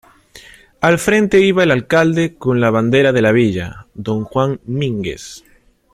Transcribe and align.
Al 0.79 0.97
frente 0.97 1.39
iba 1.41 1.61
el 1.61 1.69
alcalde 1.69 2.33
con 2.35 2.59
la 2.59 2.71
bandera 2.71 3.11
de 3.11 3.21
la 3.21 3.31
villa, 3.31 3.85
don 3.93 4.23
Juan 4.23 4.59
Mínguez. 4.65 5.43